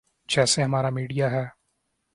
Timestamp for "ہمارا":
0.65-0.89